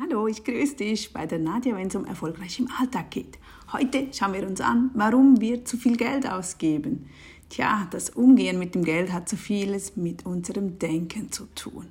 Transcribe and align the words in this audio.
Hallo, 0.00 0.28
ich 0.28 0.44
grüße 0.44 0.76
dich 0.76 1.12
bei 1.12 1.26
der 1.26 1.40
Nadja, 1.40 1.74
wenn 1.74 1.88
es 1.88 1.96
um 1.96 2.04
erfolgreich 2.04 2.60
im 2.60 2.68
Alltag 2.78 3.10
geht. 3.10 3.36
Heute 3.72 4.06
schauen 4.12 4.32
wir 4.32 4.46
uns 4.46 4.60
an, 4.60 4.92
warum 4.94 5.40
wir 5.40 5.64
zu 5.64 5.76
viel 5.76 5.96
Geld 5.96 6.24
ausgeben. 6.24 7.06
Tja, 7.48 7.88
das 7.90 8.10
Umgehen 8.10 8.60
mit 8.60 8.76
dem 8.76 8.84
Geld 8.84 9.12
hat 9.12 9.28
so 9.28 9.36
vieles 9.36 9.96
mit 9.96 10.24
unserem 10.24 10.78
Denken 10.78 11.32
zu 11.32 11.46
tun. 11.56 11.88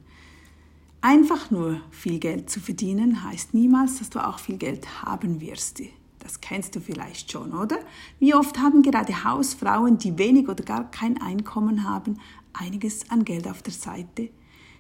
Einfach 1.02 1.52
nur 1.52 1.82
viel 1.92 2.18
Geld 2.20 2.50
zu 2.50 2.62
verdienen 2.62 3.24
heißt 3.24 3.54
niemals, 3.54 4.00
dass 4.00 4.10
du 4.10 4.26
auch 4.26 4.40
viel 4.40 4.58
Geld 4.58 5.04
haben 5.04 5.42
wirst. 5.42 5.82
Das 6.20 6.40
kennst 6.40 6.78
du 6.78 6.80
vielleicht 6.80 7.30
schon, 7.30 7.52
oder? 7.52 7.80
Wie 8.20 8.34
oft 8.34 8.58
haben 8.60 8.84
gerade 8.84 9.26
Hausfrauen, 9.26 9.98
die 9.98 10.18
wenig 10.18 10.48
oder 10.48 10.64
gar 10.64 10.90
kein 10.92 11.22
Einkommen 11.22 11.84
haben, 11.84 12.22
einiges 12.54 13.12
an 13.12 13.26
Geld 13.26 13.50
auf 13.50 13.62
der 13.64 13.74
Seite? 13.74 14.30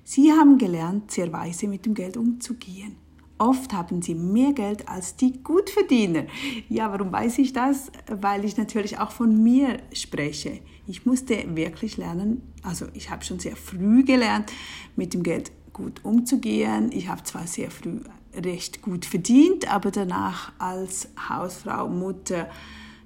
Sie 0.05 0.32
haben 0.32 0.57
gelernt, 0.57 1.12
sehr 1.12 1.34
weise 1.34 1.68
mit 1.68 1.86
dem 1.86 1.94
Geld 1.94 2.16
umzugehen. 2.16 2.96
Oft 3.40 3.74
haben 3.74 4.02
sie 4.02 4.16
mehr 4.16 4.54
Geld 4.54 4.88
als 4.88 5.16
die 5.16 5.44
Gutverdiener. 5.44 6.26
Ja, 6.70 6.91
warum 6.91 7.12
weiß 7.12 7.38
ich 7.38 7.54
das? 7.54 7.91
Weil 8.08 8.45
ich 8.45 8.58
natürlich 8.58 8.98
auch 8.98 9.12
von 9.12 9.44
mir 9.44 9.80
spreche. 9.94 10.59
Ich 10.88 11.05
musste 11.05 11.55
wirklich 11.55 11.98
lernen, 11.98 12.42
also 12.64 12.88
ich 12.94 13.09
habe 13.09 13.23
schon 13.23 13.40
sehr 13.40 13.55
früh 13.55 14.04
gelernt, 14.04 14.52
mit 14.95 15.14
dem 15.14 15.22
Geld 15.22 15.52
gut 15.73 16.04
umzugehen. 16.04 16.92
Ich 16.92 17.09
habe 17.09 17.23
zwar 17.23 17.45
sehr 17.45 17.70
früh 17.70 18.00
recht 18.36 18.81
gut 18.81 19.05
verdient, 19.05 19.72
aber 19.72 19.92
danach 19.92 20.52
als 20.58 21.09
Hausfrau, 21.30 21.88
Mutter, 21.88 22.50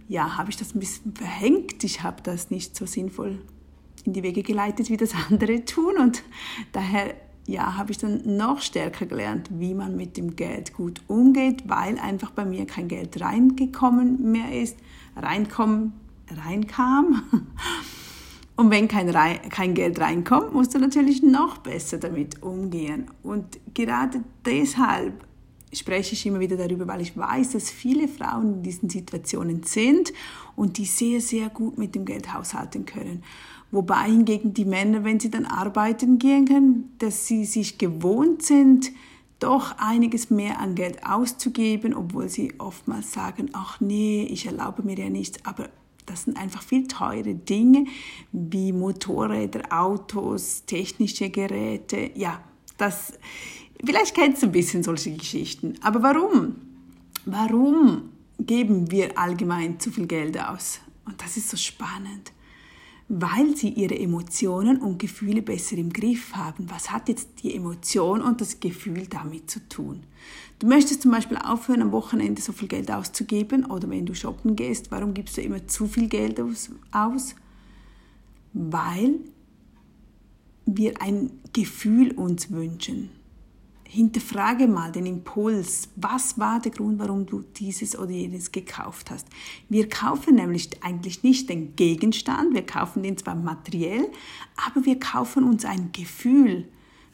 ja, 0.08 0.38
habe 0.38 0.50
ich 0.50 0.58
das 0.58 0.76
ein 0.76 0.80
bisschen 0.80 1.14
verhängt. 1.14 1.84
Ich 1.84 2.04
habe 2.04 2.22
das 2.22 2.52
nicht 2.52 2.76
so 2.76 2.86
sinnvoll 2.86 3.42
in 4.06 4.14
die 4.14 4.24
Wege 4.24 4.44
geleitet, 4.44 4.90
wie 4.90 4.98
das 4.98 5.14
andere 5.30 5.66
tun. 5.66 5.98
Und 5.98 6.24
daher 6.72 7.16
ja, 7.48 7.78
habe 7.78 7.92
ich 7.92 7.98
dann 7.98 8.22
noch 8.38 8.62
stärker 8.62 9.06
gelernt, 9.06 9.50
wie 9.52 9.74
man 9.74 9.96
mit 9.96 10.18
dem 10.18 10.36
Geld 10.36 10.74
gut 10.74 11.02
umgeht, 11.08 11.64
weil 11.68 11.98
einfach 12.00 12.32
bei 12.32 12.46
mir 12.46 12.66
kein 12.66 12.88
Geld 12.88 13.20
reingekommen 13.20 14.32
mehr 14.32 14.62
ist, 14.62 14.78
reinkommen, 15.16 15.94
reinkam. 16.30 17.24
Und 18.56 18.70
wenn 18.70 18.88
kein, 18.88 19.12
kein 19.50 19.74
Geld 19.74 20.00
reinkommt, 20.00 20.54
musst 20.54 20.76
du 20.76 20.80
natürlich 20.80 21.24
noch 21.24 21.58
besser 21.60 21.98
damit 21.98 22.44
umgehen. 22.44 23.08
Und 23.24 23.60
gerade 23.74 24.24
deshalb 24.46 25.26
spreche 25.74 26.14
ich 26.14 26.26
immer 26.26 26.40
wieder 26.40 26.58
darüber, 26.58 26.88
weil 26.88 27.02
ich 27.02 27.16
weiß, 27.16 27.52
dass 27.52 27.70
viele 27.70 28.08
Frauen 28.08 28.56
in 28.56 28.64
diesen 28.64 28.90
Situationen 28.90 29.64
sind 29.64 30.12
und 30.56 30.78
die 30.78 30.86
sehr, 30.86 31.22
sehr 31.22 31.50
gut 31.50 31.78
mit 31.78 31.96
dem 31.96 32.06
Geld 32.06 32.34
haushalten 32.34 32.86
können. 32.86 33.24
Wobei 33.72 34.04
hingegen 34.06 34.54
die 34.54 34.66
Männer, 34.66 35.04
wenn 35.04 35.20
sie 35.20 35.32
dann 35.32 35.46
arbeiten 35.46 36.20
gehen 36.20 36.46
können, 36.46 36.94
dass 37.00 37.28
sie 37.28 37.46
sich 37.46 37.78
gewohnt 37.78 38.44
sind, 38.44 38.92
doch 39.40 39.78
einiges 39.78 40.30
mehr 40.30 40.60
an 40.60 40.76
Geld 40.76 41.06
auszugeben, 41.06 41.94
obwohl 41.96 42.30
sie 42.30 42.54
oftmals 42.60 43.14
sagen, 43.14 43.50
ach 43.54 43.80
nee, 43.80 44.24
ich 44.30 44.46
erlaube 44.46 44.84
mir 44.84 44.98
ja 44.98 45.10
nichts, 45.10 45.40
aber 45.46 45.70
das 46.06 46.24
sind 46.24 46.38
einfach 46.38 46.62
viel 46.62 46.88
teure 46.88 47.34
Dinge 47.34 47.86
wie 48.32 48.74
Motorräder, 48.74 49.62
Autos, 49.72 50.66
technische 50.66 51.30
Geräte. 51.30 52.12
Ja, 52.16 52.42
das, 52.82 53.14
vielleicht 53.84 54.16
kennst 54.16 54.42
du 54.42 54.48
ein 54.48 54.52
bisschen 54.52 54.84
solche 54.84 55.12
Geschichten. 55.12 55.76
Aber 55.82 56.02
warum? 56.02 56.56
Warum 57.26 58.10
geben 58.40 58.92
wir 58.92 59.18
allgemein 59.18 59.80
zu 59.80 59.92
viel 59.92 60.08
Geld 60.08 60.40
aus? 60.40 60.80
Und 61.06 61.22
das 61.22 61.38
ist 61.38 61.50
so 61.50 61.58
spannend 61.58 62.32
weil 63.14 63.58
sie 63.58 63.68
ihre 63.68 64.00
Emotionen 64.00 64.78
und 64.78 64.98
Gefühle 64.98 65.42
besser 65.42 65.76
im 65.76 65.92
Griff 65.92 66.34
haben. 66.34 66.70
Was 66.70 66.92
hat 66.92 67.10
jetzt 67.10 67.44
die 67.44 67.54
Emotion 67.54 68.22
und 68.22 68.40
das 68.40 68.62
Gefühl 68.62 69.06
damit 69.08 69.50
zu 69.50 69.60
tun? 69.68 70.04
Du 70.60 70.68
möchtest 70.68 71.02
zum 71.02 71.12
Beispiel 71.12 71.36
aufhören, 71.36 71.82
am 71.82 71.92
Wochenende 71.92 72.42
so 72.42 72.54
viel 72.54 72.70
Geld 72.70 72.90
auszugeben 72.90 73.66
oder 73.66 73.90
wenn 73.90 74.06
du 74.06 74.16
shoppen 74.16 74.56
gehst, 74.56 74.92
warum 74.92 75.14
gibst 75.14 75.36
du 75.36 75.42
immer 75.42 75.68
zu 75.68 75.88
viel 75.88 76.08
Geld 76.08 76.40
aus? 76.92 77.36
Weil 78.54 79.16
wir 80.78 81.02
ein 81.02 81.32
Gefühl 81.54 82.12
uns 82.12 82.52
wünschen. 82.52 83.10
Hinterfrage 83.84 84.68
mal 84.68 84.90
den 84.90 85.06
Impuls. 85.06 85.90
Was 85.98 86.40
war 86.40 86.62
der 86.62 86.72
Grund, 86.72 86.98
warum 86.98 87.26
du 87.26 87.44
dieses 87.58 88.00
oder 88.00 88.12
jenes 88.12 88.54
gekauft 88.54 89.12
hast? 89.12 89.28
Wir 89.68 89.90
kaufen 89.90 90.36
nämlich 90.36 90.70
eigentlich 90.82 91.24
nicht 91.24 91.50
den 91.50 91.76
Gegenstand, 91.76 92.54
wir 92.54 92.66
kaufen 92.66 93.04
den 93.04 93.18
zwar 93.18 93.36
materiell, 93.36 94.08
aber 94.66 94.86
wir 94.86 94.98
kaufen 94.98 95.44
uns 95.44 95.66
ein 95.66 95.92
Gefühl. 95.92 96.70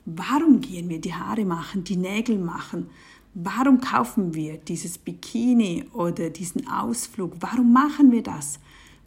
Warum 0.06 0.62
gehen 0.62 0.88
wir 0.88 1.02
die 1.02 1.16
Haare 1.16 1.46
machen, 1.46 1.84
die 1.84 1.98
Nägel 1.98 2.38
machen? 2.38 2.92
Warum 3.34 3.82
kaufen 3.82 4.36
wir 4.36 4.58
dieses 4.58 5.00
Bikini 5.00 5.86
oder 5.94 6.30
diesen 6.30 6.68
Ausflug? 6.68 7.34
Warum 7.40 7.74
machen 7.74 8.12
wir 8.12 8.22
das? 8.22 8.60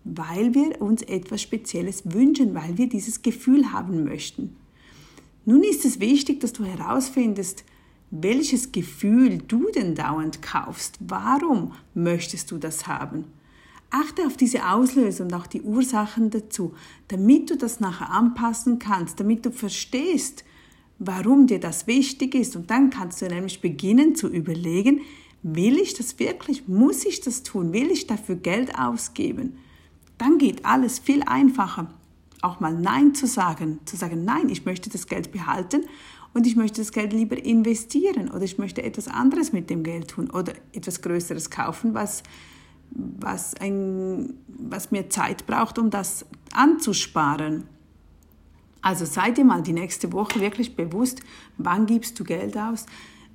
Weil 0.04 0.54
wir 0.54 0.80
uns 0.80 1.02
etwas 1.02 1.42
Spezielles 1.42 2.02
wünschen, 2.04 2.54
weil 2.54 2.78
wir 2.78 2.88
dieses 2.88 3.22
Gefühl 3.22 3.72
haben 3.72 4.04
möchten. 4.04 4.56
Nun 5.44 5.62
ist 5.62 5.84
es 5.84 6.00
wichtig, 6.00 6.40
dass 6.40 6.52
du 6.52 6.64
herausfindest, 6.64 7.64
welches 8.10 8.72
Gefühl 8.72 9.38
du 9.38 9.70
denn 9.70 9.94
dauernd 9.94 10.42
kaufst. 10.42 10.98
Warum 11.00 11.72
möchtest 11.94 12.50
du 12.50 12.58
das 12.58 12.86
haben? 12.86 13.24
Achte 13.90 14.26
auf 14.26 14.36
diese 14.36 14.68
Auslöser 14.68 15.24
und 15.24 15.34
auch 15.34 15.46
die 15.46 15.62
Ursachen 15.62 16.30
dazu, 16.30 16.74
damit 17.08 17.50
du 17.50 17.56
das 17.56 17.80
nachher 17.80 18.10
anpassen 18.10 18.78
kannst, 18.78 19.18
damit 19.18 19.44
du 19.44 19.50
verstehst, 19.50 20.44
warum 20.98 21.46
dir 21.46 21.58
das 21.58 21.86
wichtig 21.86 22.34
ist. 22.34 22.54
Und 22.54 22.70
dann 22.70 22.90
kannst 22.90 23.20
du 23.20 23.26
nämlich 23.26 23.60
beginnen 23.60 24.14
zu 24.14 24.28
überlegen, 24.28 25.00
will 25.42 25.78
ich 25.78 25.94
das 25.94 26.18
wirklich? 26.18 26.68
Muss 26.68 27.04
ich 27.04 27.20
das 27.20 27.42
tun? 27.42 27.72
Will 27.72 27.90
ich 27.90 28.06
dafür 28.06 28.36
Geld 28.36 28.78
ausgeben? 28.78 29.58
Dann 30.20 30.36
geht 30.38 30.64
alles 30.66 30.98
viel 30.98 31.22
einfacher 31.22 31.88
auch 32.42 32.60
mal 32.60 32.72
Nein 32.72 33.14
zu 33.14 33.26
sagen, 33.26 33.80
zu 33.84 33.96
sagen, 33.96 34.24
nein, 34.24 34.48
ich 34.48 34.64
möchte 34.64 34.90
das 34.90 35.06
Geld 35.06 35.32
behalten 35.32 35.82
und 36.32 36.46
ich 36.46 36.56
möchte 36.56 36.80
das 36.80 36.92
Geld 36.92 37.12
lieber 37.12 37.42
investieren 37.42 38.30
oder 38.30 38.42
ich 38.42 38.58
möchte 38.58 38.82
etwas 38.82 39.08
anderes 39.08 39.52
mit 39.52 39.68
dem 39.68 39.82
Geld 39.82 40.08
tun 40.08 40.30
oder 40.30 40.54
etwas 40.72 41.02
Größeres 41.02 41.50
kaufen, 41.50 41.94
was, 41.94 42.22
was, 42.90 43.54
ein, 43.54 44.34
was 44.46 44.90
mir 44.90 45.10
Zeit 45.10 45.46
braucht, 45.46 45.78
um 45.78 45.90
das 45.90 46.24
anzusparen. 46.52 47.64
Also 48.82 49.04
sei 49.04 49.32
dir 49.32 49.44
mal 49.44 49.62
die 49.62 49.74
nächste 49.74 50.12
Woche 50.12 50.40
wirklich 50.40 50.76
bewusst, 50.76 51.20
wann 51.58 51.84
gibst 51.84 52.18
du 52.18 52.24
Geld 52.24 52.56
aus. 52.56 52.86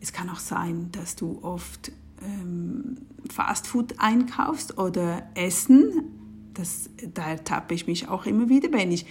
Es 0.02 0.12
kann 0.12 0.30
auch 0.30 0.40
sein, 0.40 0.90
dass 0.92 1.16
du 1.16 1.40
oft 1.44 1.92
ähm, 2.24 2.98
Fastfood 3.32 4.00
einkaufst 4.00 4.80
oder 4.80 5.30
Essen 5.36 6.15
das, 6.56 6.90
da 7.14 7.28
ertappe 7.28 7.74
ich 7.74 7.88
mich 7.88 8.10
auch 8.10 8.26
immer 8.26 8.50
wieder, 8.50 8.72
wenn 8.72 8.92
ich 8.92 9.06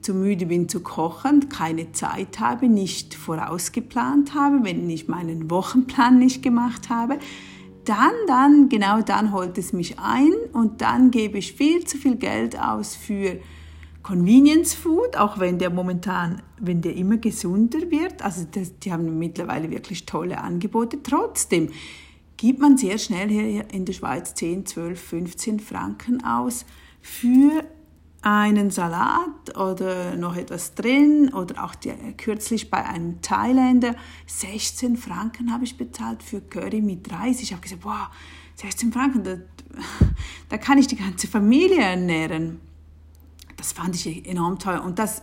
zu 0.00 0.14
müde 0.14 0.46
bin 0.46 0.68
zu 0.68 0.80
kochen, 0.80 1.48
keine 1.48 1.92
Zeit 1.92 2.38
habe, 2.38 2.68
nicht 2.68 3.14
vorausgeplant 3.14 4.34
habe, 4.34 4.60
wenn 4.62 4.88
ich 4.90 5.08
meinen 5.08 5.50
Wochenplan 5.50 6.18
nicht 6.18 6.42
gemacht 6.42 6.90
habe, 6.90 7.18
dann, 7.84 8.12
dann, 8.26 8.68
genau 8.68 9.00
dann 9.00 9.32
holt 9.32 9.58
es 9.58 9.72
mich 9.72 9.98
ein 9.98 10.32
und 10.52 10.80
dann 10.80 11.10
gebe 11.10 11.38
ich 11.38 11.54
viel 11.54 11.84
zu 11.84 11.96
viel 11.96 12.16
Geld 12.16 12.58
aus 12.58 12.94
für 12.94 13.38
Convenience 14.02 14.74
Food, 14.74 15.16
auch 15.16 15.38
wenn 15.38 15.58
der 15.58 15.70
momentan, 15.70 16.42
wenn 16.60 16.82
der 16.82 16.94
immer 16.94 17.16
gesunder 17.16 17.90
wird. 17.90 18.22
Also 18.22 18.46
das, 18.50 18.78
die 18.78 18.92
haben 18.92 19.18
mittlerweile 19.18 19.70
wirklich 19.70 20.04
tolle 20.04 20.38
Angebote. 20.38 21.02
Trotzdem 21.02 21.70
gibt 22.44 22.60
man 22.60 22.76
sehr 22.76 22.98
schnell 22.98 23.30
hier 23.30 23.70
in 23.72 23.86
der 23.86 23.94
Schweiz 23.94 24.34
10, 24.34 24.66
12, 24.66 25.00
15 25.00 25.60
Franken 25.60 26.22
aus 26.22 26.66
für 27.00 27.64
einen 28.20 28.70
Salat 28.70 29.56
oder 29.56 30.14
noch 30.16 30.36
etwas 30.36 30.74
drin 30.74 31.32
oder 31.32 31.64
auch 31.64 31.74
die, 31.74 31.94
kürzlich 32.18 32.68
bei 32.68 32.84
einem 32.84 33.22
Thailänder 33.22 33.96
16 34.26 34.98
Franken 34.98 35.54
habe 35.54 35.64
ich 35.64 35.78
bezahlt 35.78 36.22
für 36.22 36.42
Curry 36.42 36.82
mit 36.82 37.10
Reis. 37.10 37.40
Ich 37.40 37.52
habe 37.52 37.62
gesagt, 37.62 37.82
wow, 37.82 38.08
16 38.56 38.92
Franken, 38.92 39.24
da, 39.24 39.36
da 40.50 40.58
kann 40.58 40.76
ich 40.76 40.86
die 40.86 40.96
ganze 40.96 41.26
Familie 41.26 41.80
ernähren. 41.80 42.60
Das 43.56 43.72
fand 43.72 43.94
ich 43.94 44.28
enorm 44.28 44.58
teuer 44.58 44.84
und 44.84 44.98
das, 44.98 45.22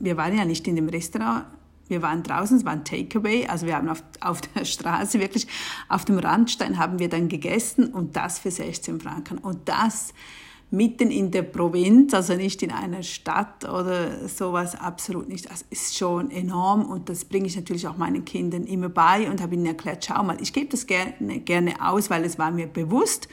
wir 0.00 0.16
waren 0.16 0.36
ja 0.36 0.44
nicht 0.44 0.66
in 0.66 0.74
dem 0.74 0.88
Restaurant, 0.88 1.44
wir 1.92 2.02
waren 2.02 2.24
draußen, 2.24 2.56
es 2.56 2.64
war 2.64 2.72
ein 2.72 2.84
Takeaway, 2.84 3.46
also 3.46 3.66
wir 3.66 3.76
haben 3.76 3.88
auf, 3.88 4.02
auf 4.20 4.40
der 4.40 4.64
Straße 4.64 5.20
wirklich 5.20 5.46
auf 5.88 6.04
dem 6.04 6.18
Randstein 6.18 6.78
haben 6.78 6.98
wir 6.98 7.08
dann 7.08 7.28
gegessen 7.28 7.92
und 7.92 8.16
das 8.16 8.40
für 8.40 8.50
16 8.50 9.00
Franken 9.00 9.38
und 9.38 9.68
das 9.68 10.12
mitten 10.72 11.10
in 11.10 11.30
der 11.30 11.42
Provinz, 11.42 12.14
also 12.14 12.34
nicht 12.34 12.62
in 12.62 12.72
einer 12.72 13.02
Stadt 13.02 13.68
oder 13.68 14.26
sowas, 14.26 14.74
absolut 14.74 15.28
nicht. 15.28 15.50
Das 15.50 15.66
ist 15.68 15.98
schon 15.98 16.30
enorm 16.30 16.86
und 16.86 17.10
das 17.10 17.26
bringe 17.26 17.46
ich 17.46 17.56
natürlich 17.56 17.86
auch 17.86 17.98
meinen 17.98 18.24
Kindern 18.24 18.64
immer 18.64 18.88
bei 18.88 19.30
und 19.30 19.42
habe 19.42 19.54
ihnen 19.54 19.66
erklärt, 19.66 20.02
schau 20.06 20.22
mal, 20.22 20.40
ich 20.40 20.54
gebe 20.54 20.68
das 20.68 20.86
gerne, 20.86 21.40
gerne 21.40 21.74
aus, 21.86 22.08
weil 22.08 22.24
es 22.24 22.38
war 22.38 22.50
mir 22.50 22.66
bewusst. 22.66 23.28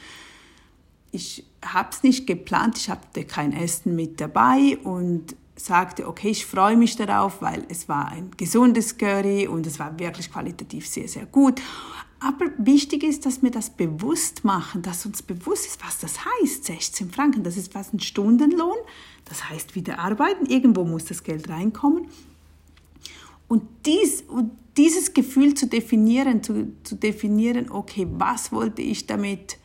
Ich 1.12 1.46
habe 1.64 1.88
es 1.90 2.02
nicht 2.02 2.26
geplant, 2.26 2.76
ich 2.76 2.90
hatte 2.90 3.24
kein 3.24 3.54
Essen 3.54 3.96
mit 3.96 4.20
dabei 4.20 4.76
und 4.84 5.34
sagte, 5.64 6.08
okay, 6.08 6.30
ich 6.30 6.46
freue 6.46 6.76
mich 6.76 6.96
darauf, 6.96 7.42
weil 7.42 7.64
es 7.68 7.88
war 7.88 8.08
ein 8.08 8.30
gesundes 8.36 8.98
Curry 8.98 9.46
und 9.46 9.66
es 9.66 9.78
war 9.78 9.98
wirklich 9.98 10.30
qualitativ 10.30 10.86
sehr, 10.86 11.08
sehr 11.08 11.26
gut. 11.26 11.60
Aber 12.18 12.46
wichtig 12.58 13.02
ist, 13.02 13.24
dass 13.24 13.42
wir 13.42 13.50
das 13.50 13.70
bewusst 13.70 14.44
machen, 14.44 14.82
dass 14.82 15.06
uns 15.06 15.22
bewusst 15.22 15.66
ist, 15.66 15.84
was 15.84 15.98
das 15.98 16.18
heißt. 16.24 16.64
16 16.66 17.10
Franken, 17.10 17.42
das 17.42 17.56
ist 17.56 17.74
was 17.74 17.92
ein 17.94 18.00
Stundenlohn. 18.00 18.76
Das 19.24 19.48
heißt 19.48 19.74
wieder 19.74 19.98
arbeiten. 19.98 20.44
Irgendwo 20.46 20.84
muss 20.84 21.06
das 21.06 21.22
Geld 21.22 21.48
reinkommen. 21.48 22.08
Und, 23.48 23.62
dies, 23.86 24.22
und 24.22 24.52
dieses 24.76 25.14
Gefühl 25.14 25.54
zu 25.54 25.66
definieren, 25.66 26.42
zu, 26.42 26.72
zu 26.84 26.94
definieren, 26.94 27.70
okay, 27.70 28.06
was 28.10 28.52
wollte 28.52 28.82
ich 28.82 29.06
damit 29.06 29.58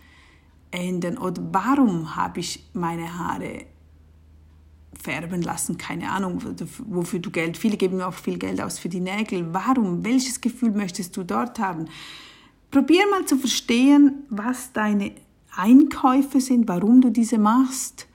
ändern 0.72 1.18
oder 1.18 1.42
warum 1.52 2.16
habe 2.16 2.40
ich 2.40 2.66
meine 2.74 3.18
Haare 3.18 3.66
färben 5.02 5.42
lassen, 5.42 5.78
keine 5.78 6.12
Ahnung, 6.12 6.42
wofür 6.88 7.20
du 7.20 7.32
Geld, 7.32 7.58
viele 7.58 7.78
geben 7.78 8.02
auch 8.02 8.14
viel 8.14 8.38
Geld 8.38 8.62
aus 8.62 8.80
für 8.80 8.90
die 8.90 9.00
Nägel. 9.00 9.54
Warum? 9.54 10.04
Welches 10.04 10.42
Gefühl 10.42 10.72
möchtest 10.72 11.16
du 11.18 11.24
dort 11.24 11.60
haben? 11.60 11.86
Probier 12.72 13.04
mal 13.10 13.26
zu 13.26 13.38
verstehen, 13.38 14.24
was 14.30 14.74
deine 14.74 15.12
Einkäufe 15.56 16.42
sind, 16.42 16.68
warum 16.68 17.02
du 17.02 17.10
diese 17.10 17.38
machst 17.38 18.08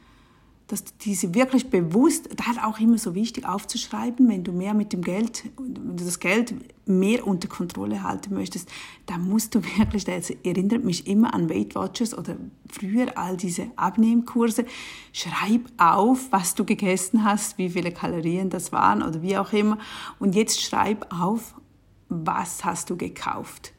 dass 0.71 0.85
du 0.85 0.93
diese 1.05 1.35
wirklich 1.35 1.69
bewusst, 1.69 2.29
da 2.37 2.53
ist 2.53 2.63
auch 2.63 2.79
immer 2.79 2.97
so 2.97 3.15
wichtig 3.17 3.45
aufzuschreiben, 3.45 4.29
wenn 4.29 4.45
du 4.45 4.53
mehr 4.53 4.73
mit 4.73 4.93
dem 4.93 5.03
Geld, 5.03 5.45
wenn 5.57 5.97
du 5.97 6.05
das 6.05 6.21
Geld 6.21 6.55
mehr 6.91 7.27
unter 7.27 7.49
Kontrolle 7.49 8.03
halten 8.03 8.35
möchtest, 8.35 8.69
dann 9.07 9.29
musst 9.29 9.55
du 9.55 9.63
wirklich, 9.79 10.05
das 10.05 10.31
erinnert 10.31 10.85
mich 10.85 11.07
immer 11.07 11.33
an 11.33 11.49
Weight 11.49 11.75
Watchers 11.75 12.17
oder 12.17 12.37
früher 12.71 13.17
all 13.17 13.37
diese 13.37 13.71
Abnehmkurse, 13.77 14.67
schreib 15.13 15.71
auf, 15.79 16.31
was 16.31 16.55
du 16.55 16.65
gegessen 16.65 17.25
hast, 17.25 17.57
wie 17.59 17.71
viele 17.71 17.93
Kalorien 17.93 18.51
das 18.51 18.73
waren 18.73 19.03
oder 19.03 19.23
wie 19.23 19.37
auch 19.39 19.53
immer 19.53 19.79
und 20.19 20.35
jetzt 20.35 20.61
schreib 20.61 21.07
auf, 21.13 21.55
was 22.09 22.65
hast 22.65 22.91
du 22.91 22.97
gekauft. 22.97 23.73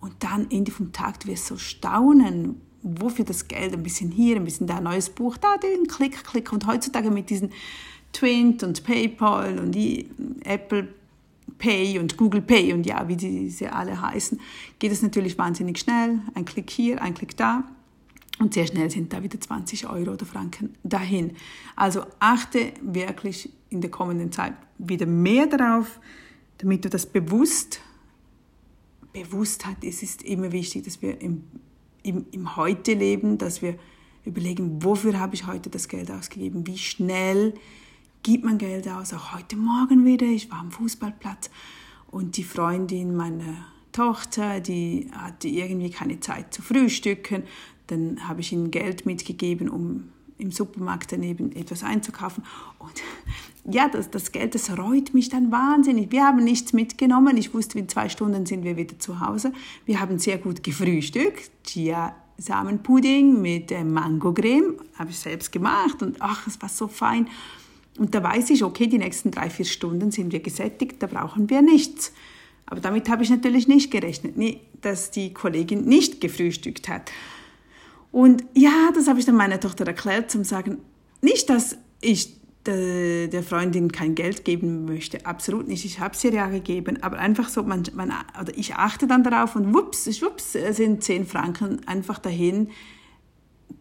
Und 0.00 0.14
dann 0.18 0.50
Ende 0.50 0.70
vom 0.70 0.92
Tag, 0.92 1.20
du 1.20 1.28
wirst 1.28 1.46
so 1.46 1.56
staunen, 1.56 2.60
wofür 2.82 3.24
das 3.24 3.48
Geld, 3.48 3.72
ein 3.72 3.82
bisschen 3.82 4.10
hier, 4.10 4.36
ein 4.36 4.44
bisschen 4.44 4.66
da, 4.66 4.80
neues 4.80 5.08
Buch, 5.08 5.36
da, 5.38 5.56
den 5.56 5.86
Klick, 5.86 6.24
Klick. 6.24 6.52
Und 6.52 6.66
heutzutage 6.66 7.10
mit 7.10 7.30
diesen 7.30 7.50
Twint 8.12 8.62
und 8.62 8.84
PayPal 8.84 9.58
und 9.58 9.72
die 9.72 10.10
Apple 10.44 10.88
Pay 11.58 11.98
und 11.98 12.16
Google 12.16 12.42
Pay 12.42 12.72
und 12.72 12.86
ja, 12.86 13.06
wie 13.08 13.16
diese 13.16 13.72
alle 13.72 14.00
heißen, 14.00 14.40
geht 14.78 14.92
es 14.92 15.02
natürlich 15.02 15.38
wahnsinnig 15.38 15.78
schnell. 15.78 16.20
Ein 16.34 16.44
Klick 16.44 16.70
hier, 16.70 17.00
ein 17.02 17.14
Klick 17.14 17.36
da. 17.36 17.64
Und 18.40 18.54
sehr 18.54 18.66
schnell 18.66 18.90
sind 18.90 19.12
da 19.12 19.22
wieder 19.22 19.40
20 19.40 19.88
Euro 19.88 20.12
oder 20.12 20.26
Franken 20.26 20.74
dahin. 20.82 21.36
Also 21.76 22.04
achte 22.18 22.72
wirklich 22.82 23.50
in 23.70 23.80
der 23.80 23.90
kommenden 23.90 24.32
Zeit 24.32 24.54
wieder 24.78 25.06
mehr 25.06 25.46
darauf, 25.46 26.00
damit 26.58 26.84
du 26.84 26.90
das 26.90 27.06
bewusst, 27.06 27.80
bewusst 29.12 29.66
hat. 29.66 29.84
Es 29.84 30.02
ist 30.02 30.22
immer 30.22 30.50
wichtig, 30.50 30.84
dass 30.84 31.00
wir 31.00 31.20
im 31.20 31.44
im, 32.04 32.26
im 32.30 32.56
Heute 32.56 32.92
leben, 32.92 33.38
dass 33.38 33.62
wir 33.62 33.76
überlegen, 34.24 34.84
wofür 34.84 35.18
habe 35.18 35.34
ich 35.34 35.46
heute 35.46 35.70
das 35.70 35.88
Geld 35.88 36.10
ausgegeben, 36.10 36.66
wie 36.66 36.78
schnell 36.78 37.54
gibt 38.24 38.42
man 38.42 38.56
Geld 38.56 38.88
aus, 38.88 39.12
auch 39.12 39.34
heute 39.34 39.54
Morgen 39.54 40.06
wieder, 40.06 40.24
ich 40.24 40.50
war 40.50 40.58
am 40.58 40.72
Fußballplatz 40.72 41.50
und 42.10 42.38
die 42.38 42.42
Freundin 42.42 43.14
meiner 43.14 43.66
Tochter, 43.92 44.60
die 44.60 45.10
hatte 45.12 45.46
irgendwie 45.46 45.90
keine 45.90 46.18
Zeit 46.20 46.54
zu 46.54 46.62
frühstücken, 46.62 47.42
dann 47.86 48.26
habe 48.26 48.40
ich 48.40 48.50
ihnen 48.50 48.70
Geld 48.70 49.04
mitgegeben, 49.04 49.68
um 49.68 50.08
im 50.38 50.50
Supermarkt 50.50 51.12
daneben 51.12 51.52
etwas 51.52 51.84
einzukaufen. 51.84 52.44
Und 52.78 53.02
ja, 53.72 53.88
das, 53.88 54.10
das 54.10 54.32
Geld, 54.32 54.54
das 54.54 54.76
reut 54.76 55.12
mich 55.12 55.28
dann 55.28 55.52
wahnsinnig. 55.52 56.10
Wir 56.10 56.24
haben 56.24 56.42
nichts 56.42 56.72
mitgenommen. 56.72 57.36
Ich 57.36 57.52
wusste, 57.52 57.78
in 57.78 57.90
zwei 57.90 58.08
Stunden 58.08 58.46
sind 58.46 58.64
wir 58.64 58.78
wieder 58.78 58.98
zu 58.98 59.20
Hause. 59.20 59.52
Wir 59.84 60.00
haben 60.00 60.18
sehr 60.18 60.38
gut 60.38 60.62
gefrühstückt. 60.62 61.50
Chia 61.64 62.14
Samenpudding 62.38 63.40
mit 63.40 63.70
äh, 63.70 63.84
Mango-Creme, 63.84 64.76
habe 64.98 65.10
ich 65.10 65.18
selbst 65.18 65.52
gemacht 65.52 66.02
und 66.02 66.16
ach, 66.20 66.46
es 66.46 66.60
war 66.60 66.68
so 66.68 66.88
fein. 66.88 67.28
Und 67.98 68.14
da 68.14 68.22
weiß 68.22 68.50
ich, 68.50 68.64
okay, 68.64 68.86
die 68.86 68.98
nächsten 68.98 69.30
drei, 69.30 69.50
vier 69.50 69.64
Stunden 69.64 70.10
sind 70.10 70.32
wir 70.32 70.40
gesättigt, 70.40 71.02
da 71.02 71.06
brauchen 71.06 71.48
wir 71.48 71.62
nichts. 71.62 72.12
Aber 72.66 72.80
damit 72.80 73.08
habe 73.08 73.22
ich 73.22 73.30
natürlich 73.30 73.68
nicht 73.68 73.90
gerechnet, 73.90 74.34
dass 74.80 75.10
die 75.10 75.32
Kollegin 75.32 75.84
nicht 75.84 76.20
gefrühstückt 76.20 76.88
hat. 76.88 77.12
Und 78.10 78.44
ja, 78.54 78.90
das 78.94 79.06
habe 79.08 79.18
ich 79.18 79.26
dann 79.26 79.36
meiner 79.36 79.60
Tochter 79.60 79.86
erklärt, 79.86 80.30
zum 80.30 80.44
sagen, 80.44 80.78
nicht, 81.20 81.50
dass 81.50 81.76
ich 82.00 82.36
der 82.66 83.42
Freundin 83.42 83.92
kein 83.92 84.14
Geld 84.14 84.44
geben 84.44 84.86
möchte, 84.86 85.26
absolut 85.26 85.68
nicht. 85.68 85.84
Ich 85.84 86.00
habe 86.00 86.14
es 86.14 86.24
ihr 86.24 86.32
ja 86.32 86.48
gegeben, 86.48 87.02
aber 87.02 87.18
einfach 87.18 87.50
so, 87.50 87.62
man, 87.62 87.82
man, 87.94 88.10
oder 88.40 88.56
ich 88.56 88.74
achte 88.74 89.06
dann 89.06 89.22
darauf 89.22 89.54
und 89.54 89.74
wups, 89.74 90.08
schwupps, 90.16 90.52
sind 90.52 91.04
zehn 91.04 91.26
Franken 91.26 91.86
einfach 91.86 92.18
dahin, 92.18 92.70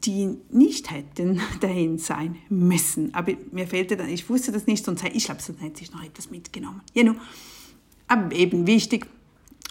die 0.05 0.37
nicht 0.49 0.91
hätten 0.91 1.41
dahin 1.61 1.97
sein 1.97 2.37
müssen. 2.49 3.13
Aber 3.13 3.33
mir 3.51 3.67
fehlte 3.67 3.97
dann, 3.97 4.09
ich 4.09 4.29
wusste 4.29 4.51
das 4.51 4.67
nicht, 4.67 4.85
sonst, 4.85 5.03
ich 5.03 5.25
glaube, 5.25 5.41
sonst 5.41 5.61
hätte 5.61 5.81
ich 5.81 5.91
noch 5.91 6.03
etwas 6.03 6.29
mitgenommen. 6.29 6.81
Genau. 6.93 7.15
Aber 8.07 8.35
eben 8.35 8.67
wichtig, 8.67 9.07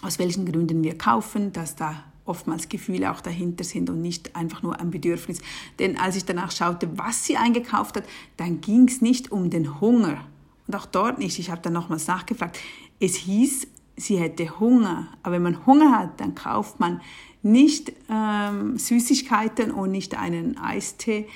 aus 0.01 0.19
welchen 0.19 0.45
Gründen 0.45 0.83
wir 0.83 0.97
kaufen, 0.97 1.53
dass 1.53 1.75
da 1.75 2.03
oftmals 2.25 2.69
Gefühle 2.69 3.11
auch 3.11 3.21
dahinter 3.21 3.63
sind 3.63 3.89
und 3.89 4.01
nicht 4.01 4.35
einfach 4.35 4.63
nur 4.63 4.79
ein 4.79 4.91
Bedürfnis. 4.91 5.39
Denn 5.79 5.97
als 5.97 6.15
ich 6.15 6.25
danach 6.25 6.51
schaute, 6.51 6.89
was 6.97 7.25
sie 7.25 7.37
eingekauft 7.37 7.97
hat, 7.97 8.05
dann 8.37 8.61
ging 8.61 8.87
es 8.87 9.01
nicht 9.01 9.31
um 9.31 9.49
den 9.49 9.81
Hunger. 9.81 10.25
Und 10.67 10.75
auch 10.75 10.85
dort 10.85 11.19
nicht. 11.19 11.39
Ich 11.39 11.49
habe 11.49 11.61
dann 11.61 11.73
nochmals 11.73 12.07
nachgefragt. 12.07 12.57
Es 12.99 13.15
hieß, 13.15 13.67
sie 13.97 14.17
hätte 14.17 14.59
Hunger. 14.59 15.07
Aber 15.21 15.35
wenn 15.35 15.43
man 15.43 15.65
Hunger 15.65 15.97
hat, 15.97 16.19
dann 16.21 16.35
kauft 16.35 16.79
man 16.79 17.01
nicht 17.43 17.93
ähm, 18.09 18.77
Süßigkeiten 18.77 19.71
und 19.71 19.91
nicht 19.91 20.17
einen 20.17 20.57
Eistee. 20.57 21.27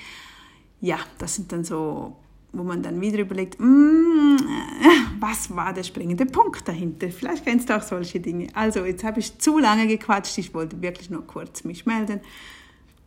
Ja, 0.80 0.98
das 1.18 1.36
sind 1.36 1.52
dann 1.52 1.64
so 1.64 2.16
wo 2.52 2.62
man 2.62 2.82
dann 2.82 3.00
wieder 3.00 3.18
überlegt, 3.18 3.60
mm, 3.60 4.36
was 5.20 5.54
war 5.54 5.72
der 5.72 5.82
springende 5.82 6.26
Punkt 6.26 6.66
dahinter? 6.66 7.10
Vielleicht 7.10 7.44
kennst 7.44 7.68
du 7.68 7.76
auch 7.76 7.82
solche 7.82 8.20
Dinge. 8.20 8.48
Also, 8.54 8.84
jetzt 8.84 9.04
habe 9.04 9.20
ich 9.20 9.38
zu 9.38 9.58
lange 9.58 9.86
gequatscht, 9.86 10.38
ich 10.38 10.54
wollte 10.54 10.80
wirklich 10.80 11.10
nur 11.10 11.26
kurz 11.26 11.64
mich 11.64 11.84
melden 11.84 12.20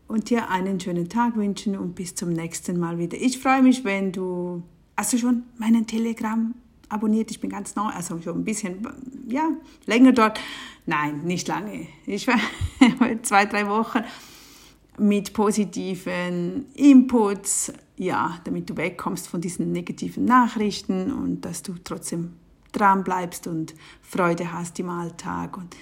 und 0.07 0.29
dir 0.29 0.49
einen 0.49 0.79
schönen 0.79 1.09
Tag 1.09 1.35
wünschen 1.35 1.77
und 1.77 1.95
bis 1.95 2.15
zum 2.15 2.29
nächsten 2.29 2.79
Mal 2.79 2.97
wieder. 2.97 3.17
Ich 3.17 3.39
freue 3.39 3.63
mich, 3.63 3.83
wenn 3.83 4.11
du, 4.11 4.61
hast 4.95 5.13
du 5.13 5.17
schon 5.17 5.43
meinen 5.57 5.87
Telegram 5.87 6.53
abonniert? 6.91 7.31
Ich 7.31 7.39
bin 7.39 7.49
ganz 7.49 7.75
neu, 7.75 7.87
also 7.87 8.19
schon 8.21 8.39
ein 8.39 8.43
bisschen, 8.43 8.87
ja, 9.27 9.49
länger 9.85 10.11
dort. 10.11 10.39
Nein, 10.85 11.21
nicht 11.23 11.47
lange. 11.47 11.87
Ich 12.05 12.27
war 12.27 12.39
zwei, 13.23 13.45
drei 13.45 13.67
Wochen 13.67 13.99
mit 14.97 15.33
positiven 15.33 16.65
Inputs, 16.73 17.73
ja, 17.97 18.39
damit 18.43 18.69
du 18.69 18.77
wegkommst 18.77 19.27
von 19.27 19.41
diesen 19.41 19.71
negativen 19.71 20.25
Nachrichten 20.25 21.11
und 21.11 21.41
dass 21.41 21.63
du 21.63 21.75
trotzdem 21.83 22.33
dran 22.71 23.03
bleibst 23.03 23.47
und 23.47 23.73
Freude 24.01 24.51
hast 24.51 24.79
im 24.79 24.89
Alltag 24.89 25.57
und 25.57 25.75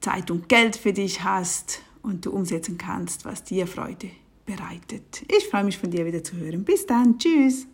Zeit 0.00 0.30
und 0.30 0.48
Geld 0.48 0.76
für 0.76 0.92
dich 0.92 1.24
hast 1.24 1.82
und 2.02 2.26
du 2.26 2.30
umsetzen 2.30 2.78
kannst, 2.78 3.24
was 3.24 3.44
dir 3.44 3.66
Freude 3.66 4.10
bereitet. 4.46 5.24
Ich 5.28 5.48
freue 5.48 5.64
mich 5.64 5.78
von 5.78 5.90
dir 5.90 6.06
wieder 6.06 6.22
zu 6.22 6.36
hören. 6.36 6.64
Bis 6.64 6.86
dann, 6.86 7.18
tschüss. 7.18 7.66